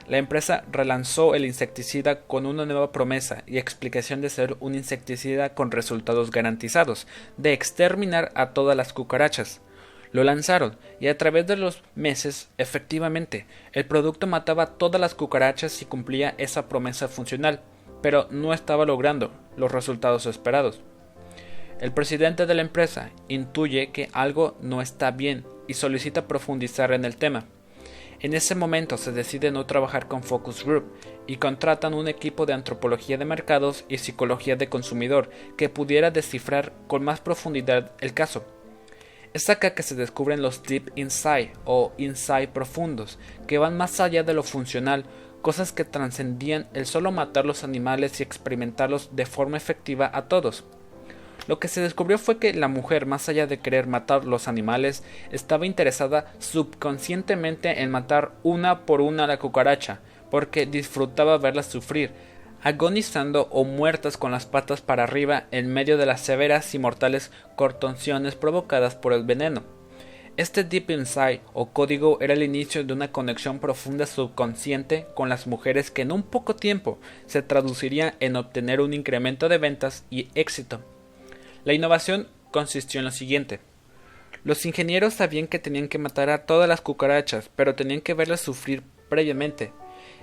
La 0.07 0.19
empresa 0.19 0.63
relanzó 0.71 1.33
el 1.33 1.45
insecticida 1.45 2.21
con 2.21 2.45
una 2.45 2.65
nueva 2.65 2.91
promesa 2.91 3.43
y 3.47 3.57
explicación 3.57 4.21
de 4.21 4.29
ser 4.29 4.55
un 4.59 4.75
insecticida 4.75 5.55
con 5.55 5.71
resultados 5.71 6.29
garantizados, 6.29 7.07
de 7.37 7.53
exterminar 7.53 8.31
a 8.35 8.51
todas 8.51 8.77
las 8.77 8.93
cucarachas. 8.93 9.61
Lo 10.11 10.23
lanzaron 10.23 10.77
y 10.99 11.07
a 11.07 11.17
través 11.17 11.47
de 11.47 11.57
los 11.57 11.81
meses, 11.95 12.49
efectivamente, 12.59 13.47
el 13.73 13.85
producto 13.85 14.27
mataba 14.27 14.77
todas 14.77 15.01
las 15.01 15.15
cucarachas 15.15 15.81
y 15.81 15.85
cumplía 15.85 16.35
esa 16.37 16.69
promesa 16.69 17.07
funcional, 17.07 17.61
pero 18.03 18.27
no 18.29 18.53
estaba 18.53 18.85
logrando 18.85 19.31
los 19.57 19.71
resultados 19.71 20.27
esperados. 20.27 20.81
El 21.81 21.93
presidente 21.93 22.45
de 22.45 22.53
la 22.53 22.61
empresa 22.61 23.09
intuye 23.27 23.91
que 23.91 24.09
algo 24.13 24.55
no 24.61 24.81
está 24.81 25.09
bien 25.09 25.45
y 25.67 25.73
solicita 25.73 26.27
profundizar 26.27 26.93
en 26.93 27.05
el 27.05 27.17
tema. 27.17 27.45
En 28.19 28.33
ese 28.33 28.55
momento 28.55 28.97
se 28.97 29.11
decide 29.11 29.51
no 29.51 29.65
trabajar 29.65 30.07
con 30.07 30.23
Focus 30.23 30.63
Group 30.63 30.85
y 31.27 31.37
contratan 31.37 31.93
un 31.93 32.07
equipo 32.07 32.45
de 32.45 32.53
antropología 32.53 33.17
de 33.17 33.25
mercados 33.25 33.85
y 33.89 33.97
psicología 33.97 34.55
de 34.55 34.69
consumidor 34.69 35.29
que 35.57 35.69
pudiera 35.69 36.11
descifrar 36.11 36.73
con 36.87 37.03
más 37.03 37.19
profundidad 37.19 37.91
el 37.99 38.13
caso. 38.13 38.45
Es 39.33 39.49
acá 39.49 39.75
que 39.75 39.83
se 39.83 39.95
descubren 39.95 40.41
los 40.41 40.63
Deep 40.63 40.93
Insight 40.95 41.51
o 41.65 41.91
Insight 41.97 42.51
profundos, 42.51 43.19
que 43.47 43.57
van 43.57 43.75
más 43.75 43.99
allá 43.99 44.23
de 44.23 44.33
lo 44.33 44.43
funcional, 44.43 45.03
cosas 45.41 45.73
que 45.73 45.83
trascendían 45.83 46.69
el 46.73 46.85
solo 46.85 47.11
matar 47.11 47.45
los 47.45 47.65
animales 47.65 48.19
y 48.19 48.23
experimentarlos 48.23 49.13
de 49.13 49.25
forma 49.25 49.57
efectiva 49.57 50.09
a 50.13 50.29
todos. 50.29 50.63
Lo 51.47 51.59
que 51.59 51.67
se 51.67 51.81
descubrió 51.81 52.17
fue 52.17 52.39
que 52.39 52.53
la 52.53 52.67
mujer, 52.67 53.05
más 53.05 53.29
allá 53.29 53.45
de 53.45 53.59
querer 53.59 53.85
matar 53.87 54.25
los 54.25 54.47
animales, 54.47 55.03
estaba 55.31 55.65
interesada 55.65 56.33
subconscientemente 56.39 57.81
en 57.81 57.91
matar 57.91 58.31
una 58.41 58.85
por 58.85 59.01
una 59.01 59.25
a 59.25 59.27
la 59.27 59.37
cucaracha, 59.37 59.99
porque 60.31 60.65
disfrutaba 60.65 61.37
verlas 61.37 61.67
sufrir, 61.67 62.11
agonizando 62.63 63.47
o 63.51 63.63
muertas 63.63 64.17
con 64.17 64.31
las 64.31 64.47
patas 64.47 64.81
para 64.81 65.03
arriba 65.03 65.45
en 65.51 65.71
medio 65.71 65.97
de 65.97 66.07
las 66.07 66.21
severas 66.21 66.73
y 66.73 66.79
mortales 66.79 67.31
cortonciones 67.55 68.35
provocadas 68.35 68.95
por 68.95 69.13
el 69.13 69.23
veneno. 69.23 69.61
Este 70.37 70.63
Deep 70.63 70.89
Inside 70.89 71.41
o 71.53 71.67
código 71.69 72.17
era 72.21 72.33
el 72.33 72.43
inicio 72.43 72.83
de 72.83 72.91
una 72.91 73.11
conexión 73.11 73.59
profunda 73.59 74.05
subconsciente 74.05 75.05
con 75.13 75.29
las 75.29 75.47
mujeres 75.47 75.91
que 75.91 76.01
en 76.01 76.11
un 76.11 76.23
poco 76.23 76.55
tiempo 76.55 76.97
se 77.27 77.41
traduciría 77.41 78.15
en 78.19 78.35
obtener 78.35 78.81
un 78.81 78.93
incremento 78.93 79.47
de 79.47 79.59
ventas 79.59 80.03
y 80.09 80.27
éxito. 80.35 80.94
La 81.65 81.73
innovación 81.73 82.27
consistió 82.51 82.99
en 82.99 83.05
lo 83.05 83.11
siguiente. 83.11 83.59
Los 84.43 84.67
ingenieros 84.67 85.15
sabían 85.15 85.47
que 85.47 85.57
tenían 85.57 85.87
que 85.87 85.97
matar 85.97 86.29
a 86.29 86.45
todas 86.45 86.69
las 86.69 86.81
cucarachas, 86.81 87.49
pero 87.55 87.73
tenían 87.73 88.01
que 88.01 88.13
verlas 88.13 88.39
sufrir 88.39 88.83
previamente. 89.09 89.73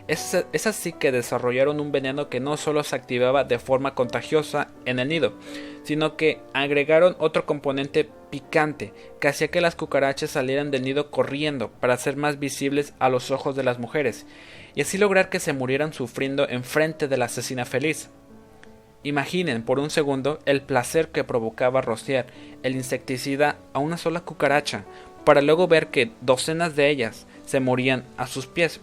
Es, 0.07 0.35
así 0.67 0.93
que 0.93 1.11
desarrollaron 1.11 1.81
un 1.81 1.91
veneno 1.91 2.29
que 2.29 2.39
no 2.39 2.57
solo 2.57 2.85
se 2.85 2.95
activaba 2.95 3.43
de 3.43 3.59
forma 3.59 3.97
contagiosa 3.97 4.69
en 4.85 5.01
el 5.01 5.09
nido, 5.09 5.35
sino 5.83 6.17
que 6.17 6.41
agregaron 6.55 7.17
otro 7.19 7.45
componente 7.45 8.09
picante 8.31 8.93
que 9.21 9.29
hacía 9.29 9.49
que 9.49 9.61
las 9.61 9.75
cucarachas 9.75 10.31
salieran 10.31 10.71
del 10.71 10.83
nido 10.83 11.11
corriendo 11.11 11.71
para 11.71 11.97
ser 11.97 12.17
más 12.17 12.39
visibles 12.39 12.95
a 13.01 13.09
los 13.09 13.33
ojos 13.33 13.57
de 13.57 13.65
las 13.65 13.81
mujeres, 13.81 14.27
y 14.75 14.83
así 14.83 14.97
lograr 14.97 15.29
que 15.29 15.41
se 15.41 15.53
murieran 15.53 15.93
sufriendo 15.93 16.49
enfrente 16.49 17.09
de 17.09 17.17
la 17.17 17.27
asesina 17.27 17.65
feliz. 17.65 18.11
Imaginen 19.05 19.63
por 19.63 19.79
un 19.79 19.91
segundo 19.91 20.39
el 20.47 20.63
placer 20.63 21.09
que 21.09 21.25
provocaba 21.25 21.81
rociar 21.81 22.27
el 22.63 22.77
insecticida 22.77 23.57
a 23.73 23.81
una 23.81 23.97
sola 23.97 24.21
cucaracha, 24.21 24.85
para 25.25 25.43
luego 25.43 25.69
ver 25.69 25.89
que 25.89 26.13
docenas 26.21 26.77
de 26.77 26.89
ellas 26.89 27.27
se 27.45 27.61
morían 27.61 28.05
a 28.17 28.27
sus 28.27 28.47
pies. 28.47 28.81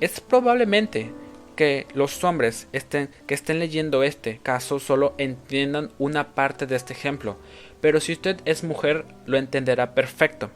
Es 0.00 0.20
probablemente 0.20 1.10
que 1.56 1.86
los 1.94 2.24
hombres 2.24 2.66
que 2.72 3.34
estén 3.34 3.58
leyendo 3.58 4.02
este 4.02 4.38
caso 4.42 4.80
solo 4.80 5.14
entiendan 5.18 5.90
una 5.98 6.34
parte 6.34 6.66
de 6.66 6.76
este 6.76 6.92
ejemplo, 6.92 7.36
pero 7.80 8.00
si 8.00 8.12
usted 8.12 8.40
es 8.44 8.64
mujer 8.64 9.04
lo 9.26 9.36
entenderá 9.36 9.94
perfecto. 9.94 10.50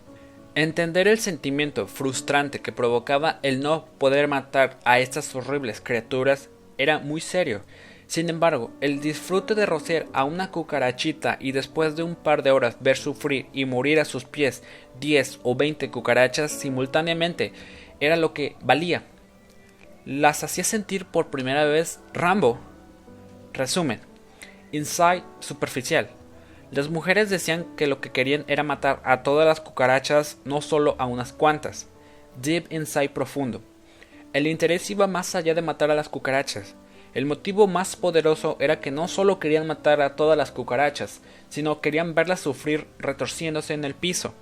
Entender 0.55 1.07
el 1.07 1.19
sentimiento 1.19 1.87
frustrante 1.87 2.61
que 2.61 2.73
provocaba 2.73 3.39
el 3.43 3.61
no 3.61 3.85
poder 3.99 4.27
matar 4.27 4.79
a 4.85 4.99
estas 4.99 5.35
horribles 5.35 5.83
criaturas 5.83 6.49
era 6.79 6.99
muy 6.99 7.21
serio, 7.21 7.61
sin 8.07 8.31
embargo, 8.31 8.71
el 8.81 9.01
disfrute 9.01 9.55
de 9.55 9.67
rociar 9.67 10.07
a 10.13 10.25
una 10.25 10.53
cucarachita 10.53 11.39
y 11.41 11.53
después 11.53 11.97
de 11.97 12.05
un 12.05 12.15
par 12.15 12.43
de 12.43 12.53
horas 12.53 12.77
ver 12.81 12.97
sufrir 12.97 13.47
y 13.53 13.65
morir 13.65 13.99
a 13.99 14.05
sus 14.05 14.25
pies 14.25 14.63
10 15.01 15.41
o 15.43 15.57
20 15.57 15.91
cucarachas 15.91 16.53
simultáneamente 16.53 17.53
era 17.99 18.17
lo 18.17 18.33
que 18.33 18.57
valía. 18.63 19.03
Las 20.05 20.45
hacía 20.45 20.63
sentir 20.63 21.05
por 21.07 21.31
primera 21.31 21.65
vez 21.65 21.99
Rambo. 22.13 22.61
Resumen. 23.53 24.01
Inside 24.71 25.25
superficial. 25.41 26.09
Las 26.71 26.89
mujeres 26.89 27.29
decían 27.29 27.67
que 27.77 27.89
lo 27.89 28.01
que 28.01 28.13
querían 28.13 28.45
era 28.47 28.63
matar 28.63 29.01
a 29.05 29.23
todas 29.23 29.47
las 29.47 29.61
cucarachas, 29.61 30.39
no 30.45 30.61
solo 30.61 30.95
a 30.99 31.07
unas 31.07 31.33
cuantas. 31.33 31.89
Deep 32.41 32.73
inside 32.73 33.09
profundo. 33.09 33.63
El 34.33 34.47
interés 34.47 34.89
iba 34.91 35.09
más 35.09 35.35
allá 35.35 35.55
de 35.55 35.63
matar 35.63 35.91
a 35.91 35.95
las 35.95 36.09
cucarachas 36.09 36.77
el 37.17 37.25
motivo 37.25 37.67
más 37.67 37.97
poderoso 37.97 38.59
era 38.61 38.79
que 38.79 38.91
no 38.91 39.09
solo 39.09 39.39
querían 39.39 39.67
matar 39.67 40.03
a 40.03 40.17
todas 40.17 40.37
las 40.37 40.51
cucarachas, 40.51 41.23
sino 41.49 41.81
querían 41.81 42.15
verlas 42.15 42.41
sufrir 42.41 42.87
retorciéndose 42.99 43.73
en 43.73 43.87
el 43.87 43.95
piso. 43.95 44.35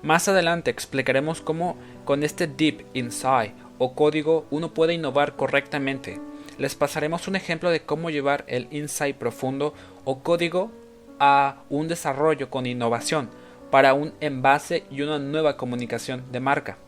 Más 0.00 0.28
adelante 0.28 0.70
explicaremos 0.70 1.40
cómo 1.40 1.76
con 2.04 2.22
este 2.22 2.46
Deep 2.46 2.86
Inside 2.94 3.54
o 3.78 3.96
código 3.96 4.46
uno 4.52 4.72
puede 4.72 4.94
innovar 4.94 5.34
correctamente. 5.34 6.20
Les 6.56 6.76
pasaremos 6.76 7.26
un 7.26 7.34
ejemplo 7.34 7.70
de 7.70 7.82
cómo 7.82 8.10
llevar 8.10 8.44
el 8.46 8.68
insight 8.70 9.16
profundo 9.16 9.74
o 10.04 10.20
código 10.20 10.70
a 11.18 11.64
un 11.68 11.88
desarrollo 11.88 12.48
con 12.48 12.66
innovación 12.66 13.28
para 13.72 13.92
un 13.92 14.14
envase 14.20 14.84
y 14.88 15.02
una 15.02 15.18
nueva 15.18 15.56
comunicación 15.56 16.30
de 16.30 16.38
marca. 16.38 16.78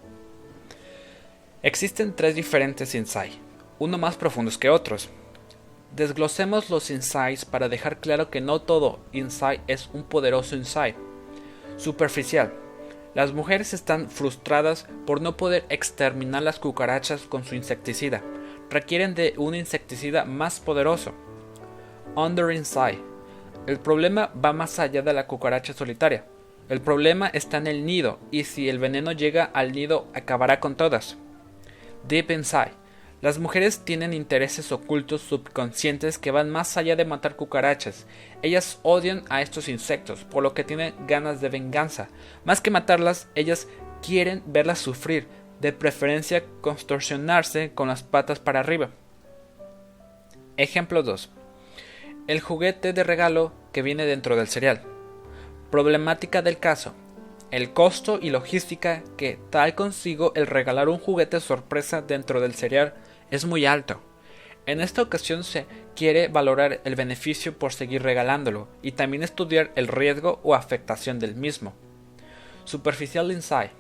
Existen 1.65 2.15
tres 2.15 2.37
diferentes 2.37 2.95
insights, 2.95 3.41
uno 3.79 3.99
más 3.99 4.17
profundos 4.17 4.59
que 4.59 4.71
otros. 4.71 5.09
Desglosemos 5.95 6.69
los 6.69 6.91
insights 6.91 7.45
para 7.45 7.69
dejar 7.69 8.01
claro 8.01 8.31
que 8.31 8.41
no 8.41 8.61
todo 8.61 9.01
insight 9.13 9.61
es 9.67 9.89
un 9.93 10.03
poderoso 10.03 10.57
insight. 10.57 10.97
Superficial. 11.77 12.53
Las 13.15 13.33
mujeres 13.33 13.73
están 13.73 14.11
frustradas 14.11 14.87
por 15.07 15.23
no 15.23 15.39
poder 15.39 15.65
exterminar 15.71 16.43
las 16.43 16.59
cucarachas 16.59 17.23
con 17.23 17.45
su 17.45 17.55
insecticida. 17.55 18.23
Requieren 18.69 19.15
de 19.15 19.33
un 19.39 19.55
insecticida 19.55 20.27
más 20.27 20.61
poderoso. 20.61 21.15
Under 22.15 22.51
Insight. 22.51 22.99
El 23.67 23.81
problema 23.81 24.31
va 24.45 24.53
más 24.53 24.79
allá 24.79 25.01
de 25.01 25.15
la 25.15 25.27
cucaracha 25.27 25.73
solitaria. 25.73 26.27
El 26.69 26.81
problema 26.81 27.29
está 27.29 27.57
en 27.57 27.69
el 27.69 27.87
nido 27.87 28.19
y 28.31 28.45
si 28.45 28.69
el 28.69 28.79
veneno 28.79 29.13
llega 29.13 29.45
al 29.45 29.73
nido 29.73 30.09
acabará 30.13 30.61
con 30.61 30.77
todas. 30.77 31.17
Deep 32.07 32.31
Inside. 32.33 32.86
Las 33.23 33.39
mujeres 33.39 33.85
tienen 33.85 34.13
intereses 34.13 34.73
ocultos 34.73 35.23
subconscientes 35.23 36.19
que 36.19 36.31
van 36.31 36.51
más 36.51 36.77
allá 36.77 36.97
de 36.97 37.05
matar 37.05 37.37
cucarachas. 37.37 38.07
Ellas 38.43 38.79
odian 38.83 39.25
a 39.29 39.43
estos 39.43 39.69
insectos, 39.69 40.25
por 40.25 40.43
lo 40.43 40.55
que 40.55 40.65
tienen 40.65 40.95
ganas 41.07 41.41
de 41.41 41.49
venganza. 41.49 42.09
Más 42.45 42.61
que 42.61 42.71
matarlas, 42.71 43.29
ellas 43.35 43.69
quieren 44.03 44.43
verlas 44.47 44.79
sufrir, 44.79 45.27
de 45.61 45.73
preferencia 45.73 46.45
contorsionarse 46.61 47.73
con 47.75 47.89
las 47.89 48.03
patas 48.03 48.39
para 48.39 48.61
arriba. 48.61 48.91
Ejemplo 50.59 51.03
2 51.03 51.31
el 52.27 52.41
juguete 52.41 52.93
de 52.93 53.05
regalo 53.05 53.53
que 53.73 53.83
viene 53.83 54.05
dentro 54.05 54.37
del 54.37 54.49
cereal. 54.49 54.83
Problemática 55.71 56.43
del 56.43 56.59
caso. 56.59 56.93
El 57.53 57.73
costo 57.73 58.19
y 58.21 58.31
logística 58.31 59.05
que 59.17 59.39
trae 59.51 59.77
consigo 59.77 60.33
el 60.35 60.49
regalar 60.49 60.89
un 60.89 60.99
juguete 60.99 61.41
sorpresa 61.41 62.03
dentro 62.03 62.41
del 62.41 62.55
cereal 62.55 62.95
es 63.31 63.45
muy 63.45 63.67
alto. 63.67 64.01
En 64.67 64.81
esta 64.81 65.01
ocasión 65.01 65.45
se 65.45 65.65
quiere 65.95 66.27
valorar 66.27 66.81
el 66.85 66.97
beneficio 66.97 67.57
por 67.57 67.73
seguir 67.73 68.03
regalándolo 68.03 68.67
y 68.83 68.93
también 68.93 69.23
estudiar 69.23 69.71
el 69.77 69.87
riesgo 69.87 70.41
o 70.43 70.57
afectación 70.57 71.21
del 71.21 71.37
mismo. 71.37 71.73
Superficial 72.65 73.31
Insight. 73.31 73.71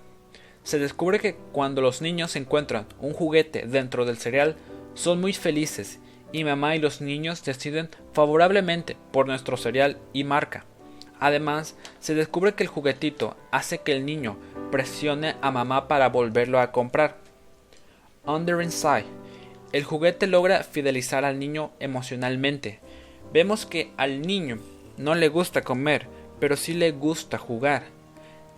Se 0.62 0.78
descubre 0.78 1.18
que 1.18 1.34
cuando 1.50 1.82
los 1.82 2.00
niños 2.00 2.36
encuentran 2.36 2.86
un 3.00 3.14
juguete 3.14 3.66
dentro 3.66 4.04
del 4.04 4.16
cereal 4.16 4.54
son 4.94 5.20
muy 5.20 5.32
felices 5.32 5.98
y 6.30 6.44
mamá 6.44 6.76
y 6.76 6.78
los 6.78 7.00
niños 7.00 7.44
deciden 7.44 7.88
favorablemente 8.12 8.96
por 9.12 9.26
nuestro 9.26 9.56
cereal 9.56 9.98
y 10.12 10.22
marca. 10.22 10.66
Además, 11.20 11.76
se 11.98 12.14
descubre 12.14 12.54
que 12.54 12.62
el 12.62 12.68
juguetito 12.68 13.36
hace 13.50 13.78
que 13.78 13.92
el 13.92 14.04
niño 14.04 14.36
presione 14.70 15.36
a 15.40 15.50
mamá 15.50 15.88
para 15.88 16.08
volverlo 16.08 16.60
a 16.60 16.72
comprar. 16.72 17.16
Under 18.24 18.60
Inside. 18.62 19.06
El 19.72 19.84
juguete 19.84 20.26
logra 20.26 20.62
fidelizar 20.62 21.24
al 21.24 21.38
niño 21.38 21.72
emocionalmente. 21.80 22.80
Vemos 23.32 23.66
que 23.66 23.92
al 23.96 24.22
niño 24.22 24.58
no 24.96 25.14
le 25.14 25.28
gusta 25.28 25.62
comer, 25.62 26.06
pero 26.40 26.56
sí 26.56 26.74
le 26.74 26.92
gusta 26.92 27.38
jugar. 27.38 27.84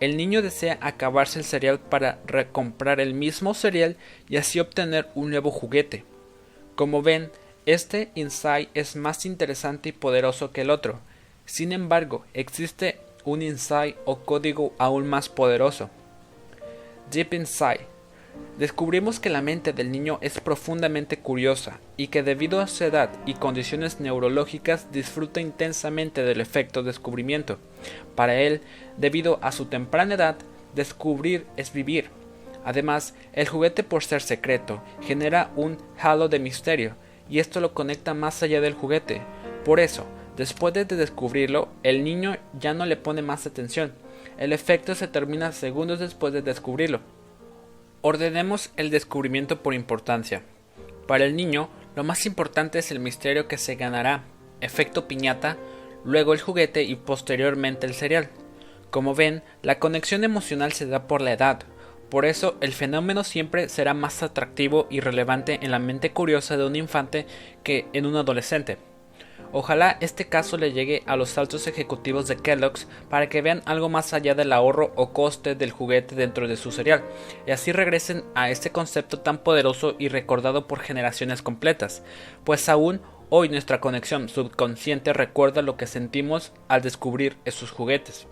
El 0.00 0.17
niño 0.17 0.43
desea 0.43 0.79
acabarse 0.81 1.41
el 1.41 1.45
cereal 1.45 1.81
para 1.81 2.21
recomprar 2.27 3.00
el 3.00 3.15
mismo 3.15 3.55
cereal 3.55 3.97
y 4.29 4.37
así 4.37 4.61
obtener 4.61 5.09
un 5.15 5.31
nuevo 5.31 5.50
juguete. 5.50 6.05
Como 6.77 7.03
ven, 7.03 7.33
este 7.67 8.11
insight 8.15 8.71
es 8.75 8.95
más 8.95 9.27
interesante 9.27 9.89
y 9.89 9.93
poderoso 9.93 10.52
que 10.52 10.61
el 10.61 10.71
otro. 10.71 11.00
Sin 11.49 11.73
embargo, 11.73 12.26
existe 12.34 12.99
un 13.25 13.41
insight 13.41 13.97
o 14.04 14.19
código 14.19 14.75
aún 14.76 15.08
más 15.08 15.30
poderoso. 15.30 15.89
Deep 17.11 17.32
Insight. 17.32 17.80
Descubrimos 18.58 19.19
que 19.19 19.30
la 19.30 19.41
mente 19.41 19.73
del 19.73 19.91
niño 19.91 20.19
es 20.21 20.41
profundamente 20.41 21.21
curiosa 21.21 21.80
y 21.97 22.08
que 22.08 22.23
debido 22.23 22.61
a 22.61 22.67
su 22.67 22.84
edad 22.84 23.08
y 23.25 23.32
condiciones 23.32 23.99
neurológicas 23.99 24.93
disfruta 24.93 25.41
intensamente 25.41 26.23
del 26.23 26.43
efecto 26.43 26.82
descubrimiento. 26.82 27.56
Para 28.15 28.34
él, 28.34 28.61
debido 28.99 29.39
a 29.41 29.50
su 29.50 29.65
temprana 29.65 30.17
edad, 30.17 30.37
descubrir 30.75 31.47
es 31.56 31.73
vivir. 31.73 32.11
Además, 32.63 33.15
el 33.32 33.49
juguete 33.49 33.84
por 33.84 34.04
ser 34.04 34.21
secreto 34.21 34.82
genera 35.00 35.50
un 35.56 35.78
halo 35.99 36.28
de 36.28 36.41
misterio 36.41 36.95
y 37.30 37.39
esto 37.39 37.61
lo 37.61 37.73
conecta 37.73 38.13
más 38.13 38.43
allá 38.43 38.61
del 38.61 38.75
juguete. 38.75 39.23
Por 39.65 39.80
eso, 39.80 40.04
después 40.39 40.73
de 40.73 40.87
descubrirlo, 40.87 41.69
el 41.83 42.03
niño 42.03 42.39
ya 42.59 42.73
no 42.73 42.87
le 42.87 42.97
pone 42.97 43.21
más 43.21 43.47
atención. 43.47 43.93
El 44.39 44.55
efecto 44.55 44.95
se 44.95 45.07
termina 45.07 45.53
segundos 45.53 45.99
después 45.99 46.33
de 46.33 46.41
descubrirlo. 46.41 47.01
Ordenemos 48.01 48.71
el 48.77 48.89
descubrimiento 48.89 49.63
por 49.63 49.75
importancia. 49.75 50.43
Para 51.07 51.27
el 51.27 51.37
niño, 51.37 51.69
lo 51.95 52.05
más 52.05 52.25
importante 52.25 52.79
es 52.79 52.91
el 52.91 53.01
misterio 53.01 53.49
que 53.49 53.59
se 53.59 53.75
ganará, 53.75 54.25
efecto 54.63 55.07
piñata, 55.09 55.59
luego 56.05 56.33
el 56.33 56.41
juguete 56.41 56.85
y 56.85 56.95
posteriormente 56.95 57.87
el 57.87 57.93
cereal. 57.93 58.31
Como 58.91 59.15
ven, 59.15 59.43
la 59.63 59.79
conexión 59.79 60.25
emocional 60.25 60.73
se 60.73 60.87
da 60.87 61.07
por 61.07 61.21
la 61.21 61.33
edad, 61.33 61.67
por 62.09 62.25
eso, 62.25 62.57
el 62.63 62.73
fenómeno 62.73 63.23
siempre 63.23 63.69
será 63.69 63.93
más 63.93 64.23
atractivo 64.23 64.87
y 64.89 65.01
relevante 65.01 65.59
en 65.63 65.71
la 65.71 65.79
mente 65.79 66.11
curiosa 66.13 66.57
de 66.57 66.65
un 66.65 66.75
infante 66.75 67.27
que 67.63 67.87
en 67.93 68.07
un 68.07 68.17
adolescente. 68.17 68.79
Ojalá 69.53 69.97
este 70.01 70.29
caso 70.29 70.59
le 70.59 70.73
llegue 70.73 71.03
a 71.07 71.17
los 71.17 71.39
altos 71.39 71.67
ejecutivos 71.67 72.29
de 72.29 72.37
Kellogg's 72.37 72.87
para 73.09 73.29
que 73.29 73.41
vean 73.41 73.63
algo 73.65 73.89
más 73.89 74.13
allá 74.13 74.35
del 74.35 74.53
ahorro 74.53 74.93
o 74.95 75.13
coste 75.13 75.55
del 75.55 75.71
juguete 75.71 76.15
dentro 76.15 76.49
de 76.49 76.57
su 76.57 76.71
cereal, 76.71 77.03
y 77.47 77.53
así 77.53 77.73
regresen 77.73 78.25
a 78.35 78.51
este 78.51 78.71
concepto 78.71 79.21
tan 79.21 79.39
poderoso 79.39 79.97
y 79.99 80.09
recordado 80.09 80.67
por 80.67 80.81
generaciones 80.81 81.41
completas, 81.41 82.03
pues 82.45 82.69
aún 82.69 83.01
hoy 83.31 83.49
nuestra 83.49 83.81
conexión 83.81 84.29
subconsciente 84.29 85.13
recuerda 85.13 85.63
lo 85.63 85.77
que 85.77 85.87
sentimos 85.87 86.53
al 86.69 86.83
descubrir 86.83 87.37
esos 87.45 87.71
juguetes. 87.71 88.27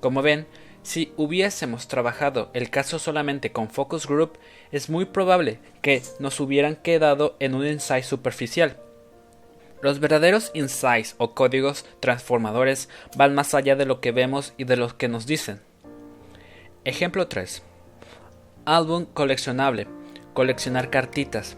Como 0.00 0.22
ven, 0.22 0.46
si 0.82 1.12
hubiésemos 1.16 1.88
trabajado 1.88 2.50
el 2.54 2.70
caso 2.70 3.00
solamente 3.00 3.50
con 3.50 3.70
Focus 3.70 4.06
Group, 4.06 4.38
es 4.70 4.88
muy 4.88 5.04
probable 5.04 5.58
que 5.82 6.02
nos 6.20 6.38
hubieran 6.38 6.76
quedado 6.76 7.36
en 7.40 7.54
un 7.54 7.66
insight 7.66 8.04
superficial. 8.04 8.78
Los 9.86 10.00
verdaderos 10.00 10.50
insights 10.52 11.14
o 11.16 11.32
códigos 11.32 11.84
transformadores 12.00 12.88
van 13.16 13.36
más 13.36 13.54
allá 13.54 13.76
de 13.76 13.86
lo 13.86 14.00
que 14.00 14.10
vemos 14.10 14.52
y 14.56 14.64
de 14.64 14.76
lo 14.76 14.98
que 14.98 15.06
nos 15.06 15.26
dicen. 15.26 15.60
Ejemplo 16.84 17.28
3. 17.28 17.62
Álbum 18.64 19.04
coleccionable. 19.04 19.86
Coleccionar 20.34 20.90
cartitas. 20.90 21.56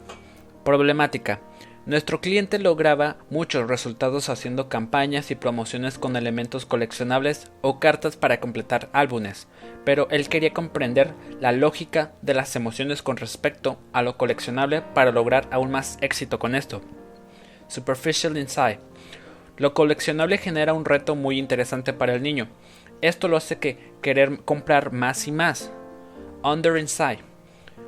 Problemática. 0.63 1.41
Nuestro 1.87 2.21
cliente 2.21 2.59
lograba 2.59 3.17
muchos 3.31 3.67
resultados 3.67 4.29
haciendo 4.29 4.69
campañas 4.69 5.31
y 5.31 5.35
promociones 5.35 5.97
con 5.97 6.15
elementos 6.15 6.67
coleccionables 6.67 7.51
o 7.63 7.81
cartas 7.81 8.19
para 8.19 8.41
completar 8.41 8.91
álbumes, 8.93 9.49
pero 9.87 10.07
él 10.11 10.29
quería 10.29 10.53
comprender 10.53 11.15
la 11.41 11.53
lógica 11.53 12.13
de 12.21 12.35
las 12.35 12.55
emociones 12.57 13.01
con 13.01 13.17
respecto 13.17 13.79
a 13.95 14.03
lo 14.03 14.19
coleccionable 14.19 14.83
para 14.83 15.13
lograr 15.13 15.49
aún 15.51 15.71
más 15.71 15.97
éxito 16.03 16.39
con 16.39 16.55
esto. 16.55 16.83
Superficial 17.69 18.37
Insight. 18.37 18.81
Lo 19.57 19.75
coleccionable 19.75 20.39
genera 20.39 20.75
un 20.75 20.85
reto 20.85 21.15
muy 21.15 21.39
interesante 21.39 21.93
para 21.93 22.15
el 22.15 22.23
niño. 22.23 22.49
Esto 23.01 23.29
lo 23.29 23.37
hace 23.37 23.59
que 23.59 23.93
querer 24.03 24.41
comprar 24.45 24.93
más 24.93 25.27
y 25.29 25.33
más. 25.33 25.73
Under 26.43 26.77
Insight. 26.77 27.21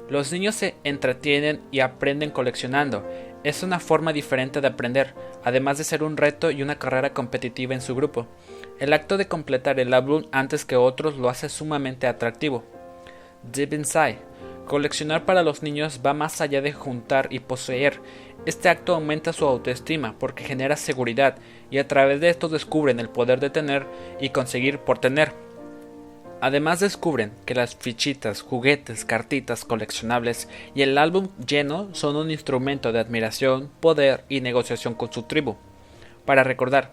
Los 0.08 0.32
niños 0.32 0.56
se 0.56 0.74
entretienen 0.84 1.60
y 1.70 1.80
aprenden 1.80 2.30
coleccionando 2.30 3.04
es 3.42 3.62
una 3.62 3.80
forma 3.80 4.12
diferente 4.12 4.60
de 4.60 4.68
aprender, 4.68 5.14
además 5.44 5.78
de 5.78 5.84
ser 5.84 6.02
un 6.02 6.16
reto 6.16 6.50
y 6.50 6.62
una 6.62 6.78
carrera 6.78 7.14
competitiva 7.14 7.74
en 7.74 7.80
su 7.80 7.94
grupo. 7.94 8.26
El 8.78 8.92
acto 8.92 9.16
de 9.16 9.28
completar 9.28 9.80
el 9.80 9.94
álbum 9.94 10.24
antes 10.32 10.64
que 10.64 10.76
otros 10.76 11.16
lo 11.16 11.28
hace 11.28 11.48
sumamente 11.48 12.06
atractivo. 12.06 12.64
Deep 13.42 13.72
Inside. 13.72 14.18
Coleccionar 14.70 15.24
para 15.24 15.42
los 15.42 15.64
niños 15.64 15.98
va 16.06 16.14
más 16.14 16.40
allá 16.40 16.62
de 16.62 16.72
juntar 16.72 17.26
y 17.32 17.40
poseer. 17.40 18.00
Este 18.46 18.68
acto 18.68 18.94
aumenta 18.94 19.32
su 19.32 19.44
autoestima 19.44 20.14
porque 20.16 20.44
genera 20.44 20.76
seguridad 20.76 21.38
y 21.72 21.78
a 21.78 21.88
través 21.88 22.20
de 22.20 22.28
esto 22.28 22.48
descubren 22.48 23.00
el 23.00 23.08
poder 23.08 23.40
de 23.40 23.50
tener 23.50 23.84
y 24.20 24.28
conseguir 24.28 24.78
por 24.78 24.98
tener. 24.98 25.32
Además 26.40 26.78
descubren 26.78 27.32
que 27.46 27.56
las 27.56 27.74
fichitas, 27.74 28.42
juguetes, 28.42 29.04
cartitas 29.04 29.64
coleccionables 29.64 30.48
y 30.72 30.82
el 30.82 30.98
álbum 30.98 31.30
lleno 31.44 31.92
son 31.92 32.14
un 32.14 32.30
instrumento 32.30 32.92
de 32.92 33.00
admiración, 33.00 33.72
poder 33.80 34.22
y 34.28 34.40
negociación 34.40 34.94
con 34.94 35.12
su 35.12 35.24
tribu. 35.24 35.56
Para 36.24 36.44
recordar, 36.44 36.92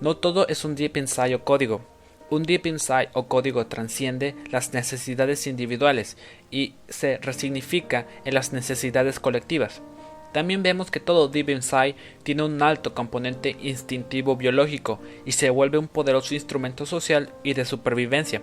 no 0.00 0.16
todo 0.16 0.48
es 0.48 0.64
un 0.64 0.76
deep 0.76 0.96
ensayo 0.96 1.44
código. 1.44 1.82
Un 2.30 2.42
Deep 2.42 2.66
Inside 2.66 3.08
o 3.14 3.26
código 3.26 3.66
transciende 3.66 4.34
las 4.50 4.74
necesidades 4.74 5.46
individuales 5.46 6.18
y 6.50 6.74
se 6.88 7.16
resignifica 7.18 8.06
en 8.26 8.34
las 8.34 8.52
necesidades 8.52 9.18
colectivas. 9.18 9.80
También 10.32 10.62
vemos 10.62 10.90
que 10.90 11.00
todo 11.00 11.28
Deep 11.28 11.48
Inside 11.48 11.96
tiene 12.22 12.42
un 12.42 12.62
alto 12.62 12.92
componente 12.94 13.56
instintivo 13.62 14.36
biológico 14.36 15.00
y 15.24 15.32
se 15.32 15.48
vuelve 15.48 15.78
un 15.78 15.88
poderoso 15.88 16.34
instrumento 16.34 16.84
social 16.84 17.32
y 17.42 17.54
de 17.54 17.64
supervivencia. 17.64 18.42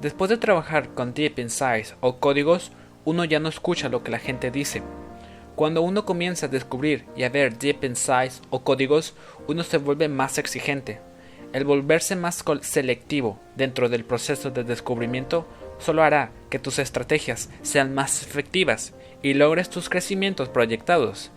Después 0.00 0.30
de 0.30 0.38
trabajar 0.38 0.94
con 0.94 1.12
Deep 1.12 1.38
Insights 1.38 1.96
o 2.00 2.16
códigos, 2.16 2.72
uno 3.04 3.26
ya 3.26 3.40
no 3.40 3.50
escucha 3.50 3.90
lo 3.90 4.02
que 4.02 4.10
la 4.10 4.18
gente 4.18 4.50
dice. 4.50 4.82
Cuando 5.54 5.82
uno 5.82 6.06
comienza 6.06 6.46
a 6.46 6.48
descubrir 6.48 7.04
y 7.14 7.24
a 7.24 7.28
ver 7.28 7.58
Deep 7.58 7.84
Insights 7.84 8.40
o 8.48 8.64
códigos, 8.64 9.14
uno 9.46 9.62
se 9.64 9.76
vuelve 9.76 10.08
más 10.08 10.38
exigente. 10.38 11.09
El 11.52 11.64
volverse 11.64 12.14
más 12.14 12.44
selectivo 12.62 13.40
dentro 13.56 13.88
del 13.88 14.04
proceso 14.04 14.50
de 14.50 14.62
descubrimiento 14.62 15.46
solo 15.78 16.02
hará 16.02 16.30
que 16.48 16.58
tus 16.58 16.78
estrategias 16.78 17.48
sean 17.62 17.94
más 17.94 18.22
efectivas 18.22 18.94
y 19.22 19.34
logres 19.34 19.68
tus 19.68 19.88
crecimientos 19.88 20.48
proyectados. 20.48 21.32